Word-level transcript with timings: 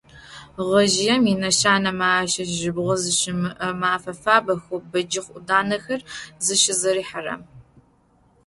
Гъэжъыем 0.69 1.23
инэшанэмэ 1.33 2.07
ащыщ 2.19 2.49
жьыбгъэ 2.59 2.95
зыщымыӏэ 3.01 3.67
мэфэ 3.79 4.13
фабэхэу 4.21 4.85
бэджыхъ 4.91 5.31
ӏуданэхэр 5.33 6.01
зыщызэрихьэрэм. 6.45 7.41